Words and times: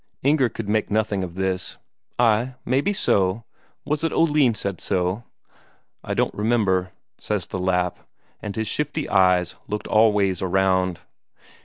Inger 0.23 0.49
could 0.49 0.67
make 0.67 0.89
nothing 0.89 1.23
of 1.23 1.35
this. 1.35 1.77
"Ay, 2.17 2.55
maybe 2.65 2.91
so. 2.91 3.43
Was 3.85 4.03
it 4.03 4.11
Oline 4.11 4.55
said 4.55 4.81
so?" 4.81 5.25
"I 6.03 6.15
don't 6.15 6.33
well 6.33 6.41
remember," 6.43 6.91
says 7.19 7.45
the 7.45 7.59
Lapp, 7.59 7.99
and 8.41 8.55
his 8.55 8.67
shifty 8.67 9.07
eyes 9.07 9.53
looked 9.67 9.85
all 9.87 10.11
ways 10.11 10.41
around. 10.41 11.01